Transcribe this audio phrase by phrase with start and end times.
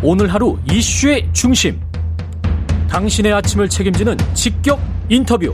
[0.00, 1.80] 오늘 하루 이슈의 중심.
[2.88, 5.52] 당신의 아침을 책임지는 직격 인터뷰.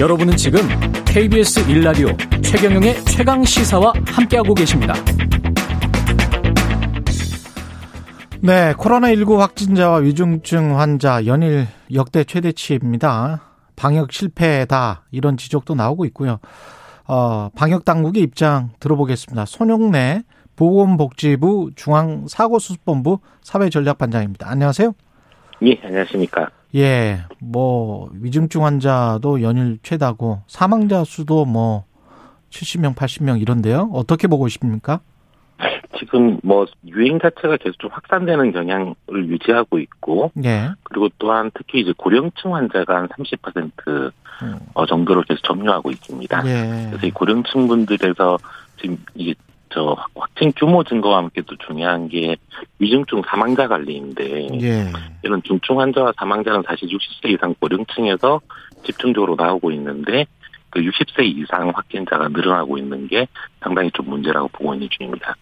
[0.00, 0.60] 여러분은 지금
[1.04, 2.08] KBS 일라디오
[2.42, 4.94] 최경영의 최강 시사와 함께하고 계십니다.
[8.40, 13.42] 네, 코로나19 확진자와 위중증 환자 연일 역대 최대치입니다.
[13.76, 16.40] 방역 실패다 이런 지적도 나오고 있고요.
[17.06, 19.44] 어, 방역 당국의 입장 들어보겠습니다.
[19.44, 20.22] 손용래
[20.60, 24.46] 보건복지부 중앙사고수습본부 사회전략반장입니다.
[24.50, 24.92] 안녕하세요.
[25.62, 26.50] 예, 안녕하십니까.
[26.74, 31.84] 예, 뭐 위중증 환자도 연일 최다고 사망자 수도 뭐
[32.50, 33.88] 70명, 80명 이런데요.
[33.94, 35.00] 어떻게 보고 있습니까?
[35.98, 40.68] 지금 뭐 유행 자체가 계속 좀 확산되는 경향을 유지하고 있고, 예.
[40.82, 44.58] 그리고 또한 특히 이제 고령층 환자가 한 30% 음.
[44.74, 46.42] 어, 정도로 계속 점유하고 있습니다.
[46.44, 46.88] 예.
[46.90, 48.38] 그래서 이 고령층 분들에서
[48.78, 49.34] 지금 이게
[49.72, 52.36] 저 확진 규모 증가와 함께 또 중요한 게
[52.78, 54.92] 위중증 사망자 관리인데 예.
[55.22, 58.40] 이런 중증 환자와 사망자는 사실 60세 이상 고령층에서
[58.84, 60.26] 집중적으로 나오고 있는데
[60.70, 63.26] 그 60세 이상 확진자가 늘어나고 있는 게
[63.60, 65.34] 상당히 좀 문제라고 보고 있는 중입니다.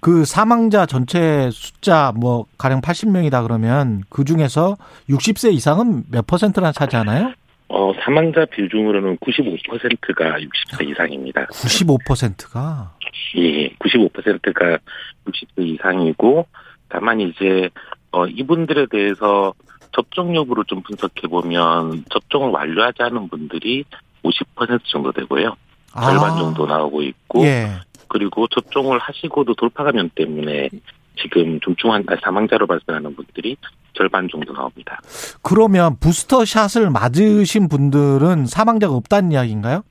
[0.00, 4.76] 그 사망자 전체 숫자 뭐 가령 80명이다 그러면 그 중에서
[5.08, 7.32] 60세 이상은 몇 퍼센트나 차지하나요?
[7.68, 11.46] 어, 사망자 비중으로는 95%가 60세 이상입니다.
[11.46, 12.92] 95%가
[13.36, 14.78] 예, 95%가
[15.26, 16.46] 60세 이상이고,
[16.88, 17.68] 다만 이제,
[18.12, 19.52] 어, 이분들에 대해서
[19.92, 23.84] 접종 여부를 좀 분석해 보면, 접종을 완료하지 않은 분들이
[24.22, 25.56] 50% 정도 되고요.
[25.92, 27.46] 절반 정도 나오고 있고, 아.
[27.46, 27.68] 예.
[28.08, 30.68] 그리고 접종을 하시고도 돌파 감염 때문에
[31.16, 33.56] 지금 중증 환 사망자로 발생하는 분들이
[33.94, 35.00] 절반 정도 나옵니다.
[35.42, 39.82] 그러면 부스터 샷을 맞으신 분들은 사망자가 없다는 이야기인가요?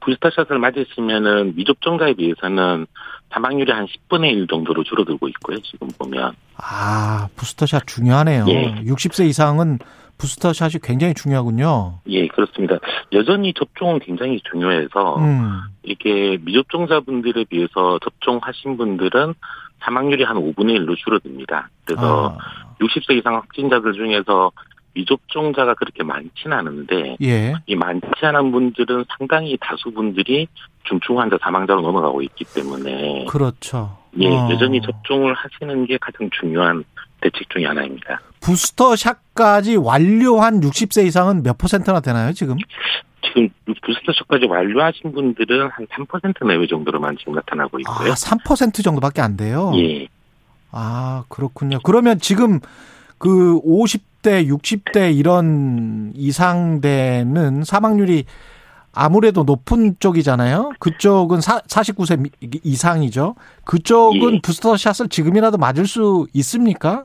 [0.00, 2.86] 부스터 샷을 맞으시면은 미접종자에 비해서는
[3.32, 5.58] 사망률이 한 10분의 1 정도로 줄어들고 있고요.
[5.60, 6.34] 지금 보면.
[6.56, 8.44] 아, 부스터 샷 중요하네요.
[8.48, 8.74] 예.
[8.84, 9.78] 60세 이상은
[10.18, 12.00] 부스터 샷이 굉장히 중요하군요.
[12.08, 12.78] 예, 그렇습니다.
[13.12, 15.60] 여전히 접종은 굉장히 중요해서 음.
[15.82, 19.34] 이게 미접종자분들에 비해서 접종하신 분들은
[19.84, 21.68] 사망률이 한 5분의 1로 줄어듭니다.
[21.84, 24.50] 그래서 아, 60세 이상 확진자들 중에서
[24.94, 27.52] 미접종자가 그렇게 많지는 않은데 예.
[27.66, 30.46] 이 많지 않은 분들은 상당히 다수 분들이
[30.84, 33.98] 중증 환자 사망자로 넘어가고 있기 때문에 그렇죠.
[34.18, 34.50] 예, 어.
[34.50, 36.84] 여전히 접종을 하시는 게 가장 중요한
[37.20, 38.20] 대책 중의 하나입니다.
[38.40, 42.56] 부스터 샷까지 완료한 60세 이상은 몇 퍼센트나 되나요, 지금?
[43.26, 43.48] 지금
[43.84, 48.12] 부스터샷까지 완료하신 분들은 한 3% 내외 정도로만 지금 나타나고 아, 있고요.
[48.12, 49.72] 3% 정도밖에 안 돼요.
[49.76, 50.06] 예,
[50.70, 51.78] 아, 그렇군요.
[51.82, 52.60] 그러면 지금
[53.18, 58.24] 그 50대, 60대 이런 이상대는 사망률이
[58.96, 60.72] 아무래도 높은 쪽이잖아요.
[60.78, 62.30] 그쪽은 사, 49세 미-
[62.62, 63.34] 이상이죠.
[63.64, 64.40] 그쪽은 예.
[64.40, 67.04] 부스터샷을 지금이라도 맞을 수 있습니까?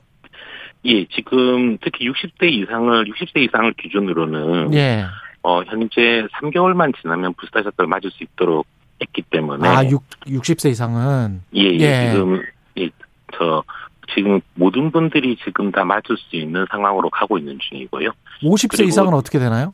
[0.86, 5.06] 예, 지금 특히 60대 이상을 60세 이상을 기준으로는 예.
[5.44, 8.68] 어 현재 3개월만 지나면 부스터 샷을 맞을 수 있도록
[9.02, 11.42] 했기 때문에 아, 6, 60세 이상은.
[11.56, 12.12] 예, 예, 예.
[12.12, 12.44] 지금
[12.78, 12.90] 예,
[13.38, 13.64] 저
[14.14, 18.10] 지금 모든 분들이 지금 다 맞을 수 있는 상황으로 가고 있는 중이고요.
[18.42, 19.74] 50세 그리고- 이상은 어떻게 되나요?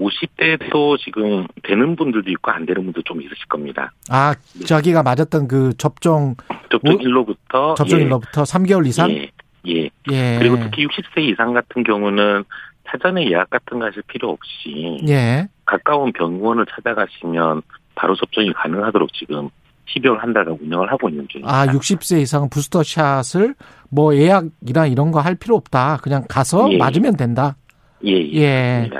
[0.00, 3.92] 50대도 지금 되는 분들도 있고 안 되는 분도 좀 있으실 겁니다.
[4.08, 4.34] 아,
[4.66, 6.34] 자기가 맞았던 그 접종,
[6.70, 9.10] 접종 오- 일로부터 접종일로부터 3개월 이상?
[9.10, 9.28] 예,
[9.68, 9.90] 예.
[10.10, 10.36] 예.
[10.38, 12.44] 그리고 특히 60세 이상 같은 경우는
[12.90, 15.48] 사전에 예약 같은 거 하실 필요 없이 예.
[15.64, 17.62] 가까운 병원을 찾아가시면
[17.94, 19.48] 바로 접종이 가능하도록 지금
[19.94, 21.54] 12월 한 달간 운영을 하고 있는 중입니다.
[21.54, 23.54] 아, 60세 이상은 부스터 샷을
[23.90, 25.98] 뭐 예약이나 이런 거 할 필요 없다.
[26.02, 26.76] 그냥 가서 예.
[26.78, 27.56] 맞으면 된다.
[28.04, 28.40] 예, 예.
[28.40, 28.90] 예.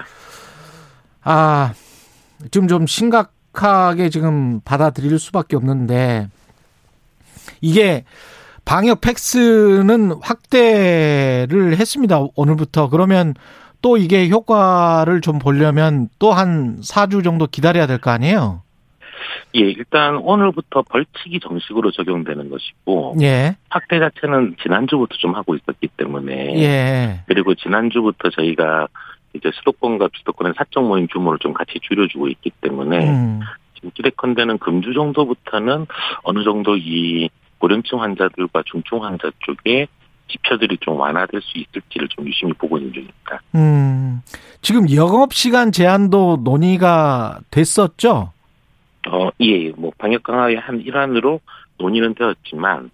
[1.22, 1.72] 아,
[2.50, 6.28] 지금 좀 심각하게 지금 받아들일 수밖에 없는데
[7.60, 8.04] 이게
[8.64, 12.20] 방역 팩스는 확대를 했습니다.
[12.36, 12.88] 오늘부터.
[12.90, 13.34] 그러면
[13.82, 18.62] 또 이게 효과를 좀 보려면 또 한 4주 정도 기다려야 될 거 아니에요?
[19.54, 23.56] 예, 일단 오늘부터 벌칙이 정식으로 적용되는 것이고 예.
[23.68, 27.20] 확대 자체는 지난주부터 좀 하고 있었기 때문에 예.
[27.26, 28.88] 그리고 지난주부터 저희가
[29.34, 33.40] 이제 수도권과 비수도권의 사적 모임 규모를 좀 같이 줄여주고 있기 때문에 음.
[33.74, 35.86] 지금 기대컨대는 금주 정도부터는
[36.22, 37.28] 어느 정도 이
[37.58, 39.86] 고령층 환자들과 중증 환자 쪽에
[40.32, 43.40] 지표들이 좀 완화될 수 있을지를 좀 유심히 보고 있는 중입니다.
[43.54, 44.22] 음.
[44.62, 48.32] 지금 영업 시간 제한도 논의가 됐었죠?
[49.08, 51.40] 어, 예, 뭐 방역 강화의 한 일환으로
[51.78, 52.90] 논의는 되었지만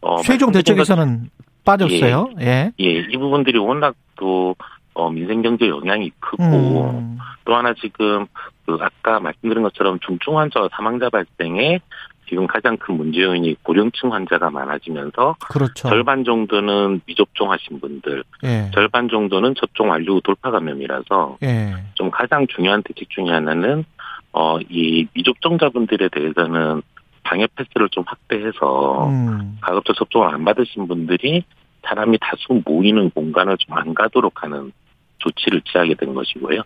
[0.00, 1.30] 어, 최종 대책에서는
[1.64, 2.30] 빠졌어요.
[2.40, 2.64] 예.
[2.76, 4.54] 것- 예, 이 부분들이 워낙 또
[4.94, 6.42] 어, 민생 경제 영향이 크고
[6.90, 7.18] 음.
[7.44, 8.26] 또 하나 지금
[8.66, 11.80] 그 아까 말씀드린 것처럼 중증 환자와 사망자 발생에
[12.28, 15.88] 지금 가장 큰 문제 요인이 고령층 환자가 많아지면서 그렇죠.
[15.88, 18.70] 절반 정도는 미접종하신 분들, 예.
[18.74, 21.74] 절반 정도는 접종 완료 후 돌파 감염이라서 예.
[21.94, 23.84] 좀 가장 중요한 대책 중에 하나는
[24.32, 26.82] 어 이 미접종자분들에 대해서는
[27.24, 29.58] 방역 패스를 좀 확대해서 음.
[29.60, 31.44] 가급적 접종을 안 받으신 분들이
[31.84, 34.72] 사람이 다수 모이는 공간을 좀 안 가도록 하는
[35.18, 36.62] 조치를 취하게 된 것이고요.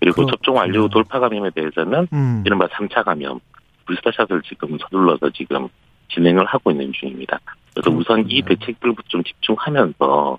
[0.00, 0.30] 그리고 그렇군요.
[0.30, 2.42] 접종 완료 후 돌파 감염에 대해서는 음.
[2.46, 3.38] 이른바 3차 감염,
[3.86, 5.68] 불스타샷을 지금 서둘러서 지금
[6.08, 7.38] 진행을 하고 있는 중입니다.
[7.74, 8.58] 그래서 우선 이 그렇군요.
[8.66, 10.38] 대책들부터 좀 집중하면서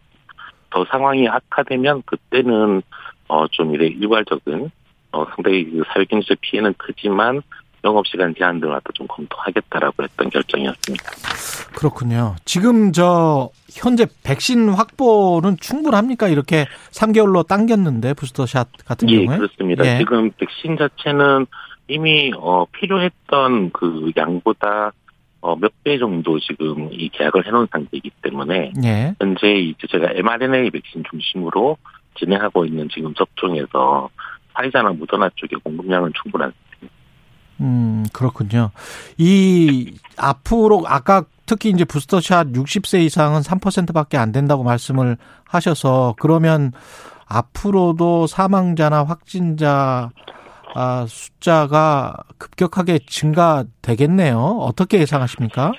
[0.70, 2.82] 더 상황이 악화되면 그때는
[3.28, 4.70] 어 좀 이래 일괄적인
[5.12, 7.42] 어 상당히 그 사회경제적 피해는 크지만
[7.84, 11.04] 영업시간 제한 등을 갖다 좀 검토하겠다라고 했던 결정이었습니다.
[11.76, 12.36] 그렇군요.
[12.46, 16.28] 지금 저 현재 백신 확보는 충분합니까?
[16.30, 19.86] 이렇게 3개월로 당겼는데 부스터샷 같은 예, 경우에 그렇습니다.
[19.86, 19.98] 예.
[19.98, 21.46] 지금 백신 자체는
[21.94, 24.92] 이미 어 필요했던 그 양보다
[25.42, 29.16] 어 몇 배 정도 지금 이 계약을 해놓은 상태이기 때문에 예.
[29.20, 31.78] 현재 이제 제가 mRNA 백신 중심으로
[32.16, 34.10] 진행하고 있는 지금 접종에서
[34.54, 36.54] 화이자나 모더나 쪽의 공급량은 충분한
[37.60, 38.72] 음, 그렇군요.
[39.18, 46.72] 이 앞으로 아까 특히 이제 부스터샷 60세 이상은 3%밖에 안 된다고 말씀을 하셔서 그러면
[47.28, 50.10] 앞으로도 사망자나 확진자
[50.76, 54.38] 아, 숫자가 급격하게 증가되겠네요.
[54.40, 55.72] 어떻게 예상하십니까?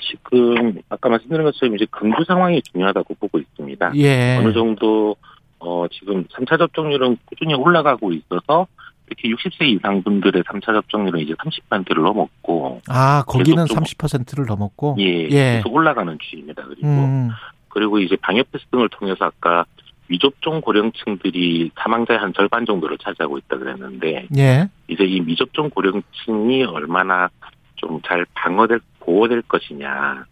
[0.00, 3.92] 지금 아까 말씀드린 것처럼 이제 근부 상황이 중요하다고 보고 있습니다.
[3.96, 4.36] 예.
[4.38, 5.16] 어느 정도
[5.58, 8.66] 어 지금 3차 접종률은 꾸준히 올라가고 있어서
[9.08, 14.96] 특히 60세 이상 분들의 3차 접종률은 이제 30%를 넘었고 아, 거기는 계속 좀- 30%를 넘었고.
[15.00, 15.56] 예, 예.
[15.56, 16.62] 계속 올라가는 추이입니다.
[16.64, 17.30] 그리고 음,
[17.68, 19.64] 그리고 이제 방역 패스 등을 통해서 아까
[20.08, 24.68] 미접종 고령층들이 사망자의 한 절반 정도를 차지하고 있다 그랬는데 예.
[24.88, 27.28] 이제 이 미접종 고령층이 얼마나
[27.76, 30.24] 좀 잘 방어될 보호될 것이냐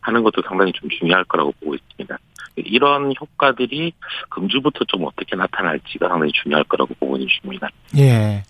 [0.00, 2.18] 하는 것도 상당히 좀 중요할 거라고 보고 있습니다.
[2.56, 3.92] 이런 효과들이
[4.28, 7.68] 금주부터 좀 어떻게 나타날지가 상당히 중요할 거라고 보고 있는 중입니다.
[7.96, 8.42] 예.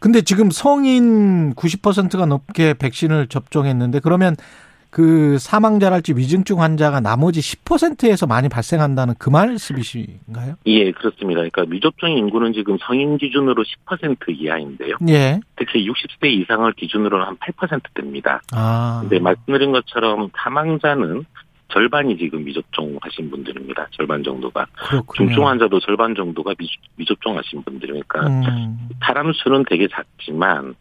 [0.00, 4.36] 근데 지금 성인 90%가 넘게 백신을 접종했는데 그러면
[4.94, 10.54] 그 사망자랄지 위중증 환자가 나머지 10%에서 많이 발생한다는 그 말씀이신가요?
[10.66, 11.40] 예, 그렇습니다.
[11.40, 14.98] 그러니까 미접종 인구는 지금 성인 기준으로 10% 이하인데요.
[15.08, 15.40] 예.
[15.56, 18.40] 특히 60세 이상을 기준으로는 한 8%대입니다.
[18.52, 19.00] 아.
[19.00, 21.24] 근데 말씀드린 것처럼 사망자는
[21.72, 23.88] 절반이 지금 미접종 하신 분들입니다.
[23.90, 24.64] 절반 정도가.
[24.76, 25.26] 그렇군요.
[25.26, 30.76] 중증 환자도 절반 정도가 미, 미접종 하신 분들이니까 음, 사람 수는 되게 작지만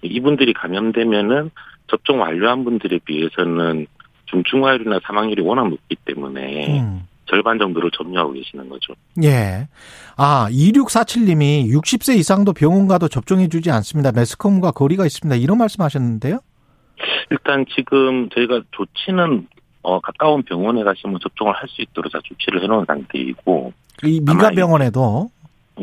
[0.00, 1.50] 이분들이 감염되면은
[1.88, 3.86] 접종 완료한 분들에 비해서는
[4.26, 7.06] 중증화율이나 사망률이 워낙 높기 때문에 음.
[7.26, 8.94] 절반 정도를 점유하고 계시는 거죠.
[9.22, 9.68] 예.
[10.16, 14.12] 아, 2647님이 60세 이상도 병원 가도 접종해주지 않습니다.
[14.12, 15.36] 매스컴과 거리가 있습니다.
[15.36, 16.40] 이런 말씀 하셨는데요?
[17.30, 19.46] 일단 지금 저희가 조치는
[19.82, 23.72] 어, 가까운 병원에 가시면 접종을 할 수 있도록 다 조치를 해놓은 상태이고,
[24.04, 25.30] 이 아마 민간 병원에도.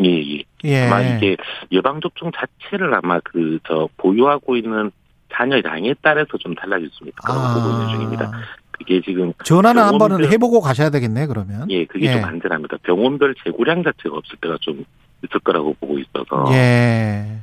[0.03, 0.43] 예, 예.
[0.65, 0.85] 예.
[0.87, 1.37] 아마 이게
[1.71, 4.91] 예방접종 자체를 아마 그, 저, 보유하고 있는
[5.35, 8.31] 자녀 양에 따라서 좀 달라질 수 있을 거라고 보고 있는 중입니다.
[8.71, 11.69] 그게 지금, 전화는 한 번은 해보고 가셔야 되겠네, 그러면.
[11.71, 12.13] 예, 그게 예.
[12.13, 12.77] 좀 안전합니다.
[12.83, 14.83] 병원별 재고량 자체가 없을 때가 좀
[15.23, 16.51] 있을 거라고 보고 있어서.
[16.53, 17.39] 예.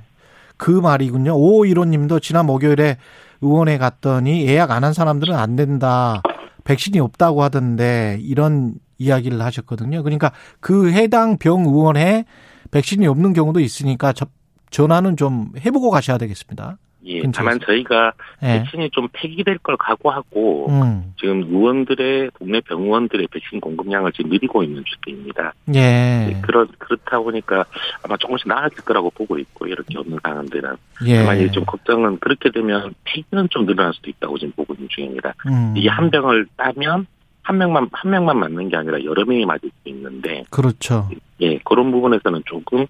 [0.58, 1.32] 그 말이군요.
[1.34, 2.98] 5515 님도 지난 목요일에
[3.40, 6.22] 의원에 갔더니 예약 안 한 사람들은 안 된다.
[6.64, 10.02] 백신이 없다고 하던데 이런 이야기를 하셨거든요.
[10.04, 10.30] 그러니까
[10.61, 12.25] 그 해당 병 의원에
[12.70, 14.30] 백신이 없는 경우도 있으니까 접-
[14.70, 16.76] 전화는 좀 해보고 가셔야 되겠습니다.
[17.04, 17.32] 예, 근처에서.
[17.32, 18.59] 다만 저희가 예.
[18.59, 21.14] 백신이 좀 폐기될 걸 각오하고, 음.
[21.18, 25.52] 지금 의원들의, 동네 병원들의 백신 공급량을 지금 늘리고 있는 추세입니다.
[25.75, 26.28] 예.
[26.28, 27.64] 예, 그렇, 그렇다 보니까
[28.02, 30.76] 아마 조금씩 나아질 거라고 보고 있고, 이렇게 없는 상황들은.
[31.06, 31.18] 예.
[31.18, 35.35] 다만 이제 좀 걱정은 그렇게 되면 폐기는 좀 늘어날 수도 있다고 지금 보고 있는 중입니다.
[35.47, 35.75] 음.
[35.76, 37.06] 이게 한 병을 따면
[37.42, 41.09] 한 명만, 한 명만 맞는 게 아니라 여러 명이 맞을 수 있는데, 그렇죠.
[41.40, 42.87] 예, 그런 부분에서는 조금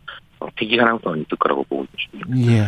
[0.52, 2.52] 어, 폐기 가능성은 있을 거라고 보고 있는 중입니다.
[2.52, 2.66] 예.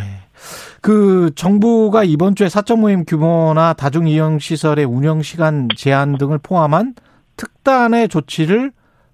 [0.81, 6.95] 그 정부가 이번 주에 사적 모임 규모나 다중 이용 시설의 운영 시간 제한 등을 포함한
[7.37, 8.71] 특단의 조치를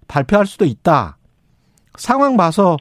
[0.07, 1.17] 발표할 수도 있다.
[1.95, 2.77] 상황 봐서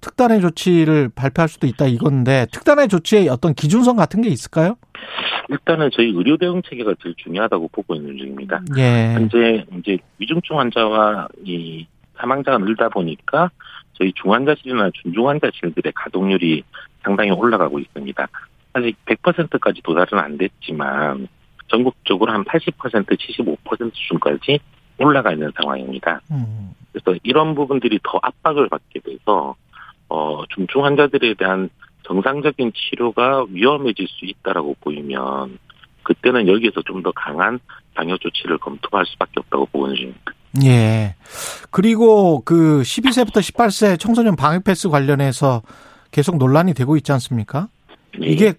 [0.00, 4.76] 특단의 조치를 발표할 수도 있다 이건데 특단의 조치에 어떤 기준선 같은 게 있을까요?
[5.50, 8.62] 일단은 저희 의료 대응 체계가 제일 중요하다고 보고 있는 중입니다.
[8.78, 9.12] 예.
[9.14, 11.86] 현재 이제 위중증 환자와 이
[12.20, 13.50] 사망자가 늘다 보니까
[13.94, 16.62] 저희 중환자실이나 중중환자실들의 가동률이
[17.02, 18.28] 상당히 올라가고 있습니다.
[18.72, 21.28] 아직 100%까지 도달은 안 됐지만
[21.68, 24.60] 전국적으로 한 80% 75% 수준까지
[24.98, 26.20] 올라가 있는 상황입니다.
[26.30, 26.72] 음.
[26.92, 29.54] 그래서 이런 부분들이 더 압박을 받게 돼서
[30.08, 31.70] 어 중증 환자들에 대한
[32.02, 35.58] 정상적인 치료가 위험해질 수 있다라고 보이면
[36.02, 37.60] 그때는 여기에서 좀 더 강한
[37.94, 40.32] 방역 조치를 검토할 수밖에 없다고 보는 중입니다.
[40.64, 41.14] 예.
[41.70, 45.62] 그리고 그 12세부터 18세 청소년 방역 패스 관련해서
[46.10, 47.68] 계속 논란이 되고 있지 않습니까?
[48.22, 48.26] 예.
[48.26, 48.54] 이게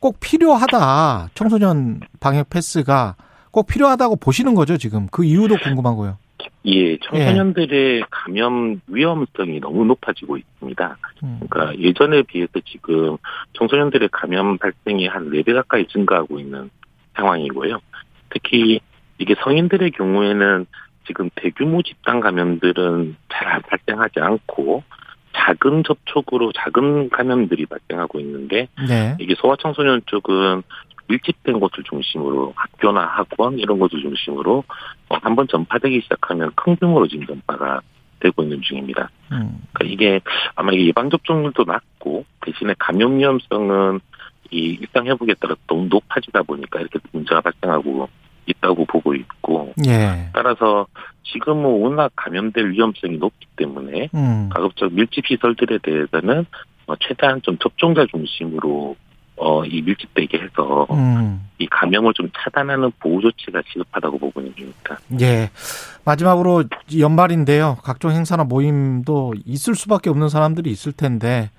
[0.00, 1.30] 꼭 필요하다.
[1.34, 3.16] 청소년 방역 패스가
[3.50, 5.06] 꼭 필요하다고 보시는 거죠, 지금.
[5.10, 6.18] 그 이유도 궁금하고요.
[6.66, 10.96] 예, 청소년들의 감염 위험성이 너무 높아지고 있습니다.
[11.22, 11.40] 음.
[11.48, 13.16] 그러니까 예전에 비해서 지금
[13.54, 16.70] 청소년들의 감염 발생이 한 4배 가까이 증가하고 있는
[17.14, 17.78] 상황이고요.
[18.30, 18.80] 특히
[19.18, 20.66] 이게 성인들의 경우에는
[21.06, 24.82] 지금 대규모 집단 감염들은 잘안 발생하지 않고
[25.34, 29.16] 작은 접촉으로 작은 감염들이 발생하고 있는데 네.
[29.20, 30.62] 이게 소아청소년 쪽은
[31.08, 34.64] 밀집된 곳을 중심으로 학교나 학원 이런 곳을 중심으로
[35.08, 37.80] 어, 한번 전파되기 시작하면 큰 규모로 지금 전파가
[38.18, 39.10] 되고 있는 중입니다.
[39.32, 39.62] 음.
[39.72, 40.20] 그러니까 이게
[40.54, 44.00] 아마 이게 예방 접종률도 낮고 대신에 감염 위험성은
[44.50, 48.08] 이 일상 회복에 따라 너무 높아지다 보니까 이렇게 문제가 발생하고
[48.46, 50.30] 있다고 보고 있고 예.
[50.32, 50.86] 따라서
[51.24, 54.48] 지금은 워낙 감염될 위험성이 높기 때문에 음.
[54.52, 56.46] 가급적 밀집 시설들에 대해서는
[56.86, 58.96] 어, 최대한 좀 접종자 중심으로
[59.38, 61.46] 어, 이 밀집되게 해서 음.
[61.58, 64.98] 이 감염을 좀 차단하는 보호 조치가 시급하다고 보고 있는 중입니다.
[65.20, 65.50] 예.
[66.04, 66.64] 마지막으로
[66.98, 67.78] 연말인데요.
[67.82, 71.50] 각종 행사나 모임도 있을 수밖에 없는 사람들이 있을 텐데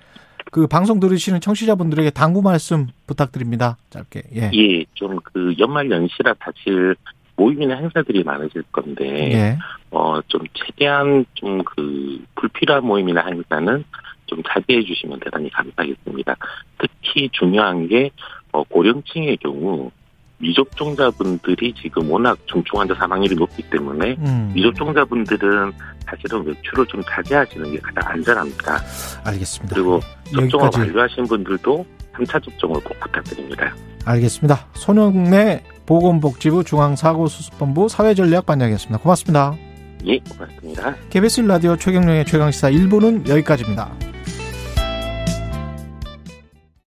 [0.50, 3.76] 그 방송 들으시는 청취자분들에게 당부 말씀 부탁드립니다.
[3.90, 4.22] 짧게.
[4.36, 4.50] 예.
[4.54, 6.94] 예, 좀 그 연말 연시라 사실
[7.36, 9.58] 모임이나 행사들이 많으실 건데 예.
[9.90, 13.84] 어, 좀 최대한 좀 그 불필요한 모임이나 행사는
[14.26, 16.36] 좀 자제해 주시면 대단히 감사하겠습니다.
[16.78, 18.10] 특히 중요한 게
[18.52, 19.90] 어, 고령층의 경우
[20.38, 24.52] 미접종자분들이 지금 워낙 중증 환자 사망률이 높기 때문에 음.
[24.54, 25.72] 미접종자분들은
[26.08, 28.80] 사실은 외출을 좀 자제하시는 게 가장 안전합니다.
[29.24, 29.74] 알겠습니다.
[29.74, 30.00] 그리고
[30.34, 33.74] 접종을 여기까지 완료하신 분들도 3차 접종을 꼭 부탁드립니다.
[34.04, 34.66] 알겠습니다.
[34.74, 38.98] 손영래 보건복지부 중앙사고수습본부 사회전략반장이었습니다.
[38.98, 39.54] 고맙습니다.
[40.06, 40.94] 예, 고맙습니다.
[41.10, 43.92] KBS 라디오 최경령의 최강시사 1부는 여기까지입니다.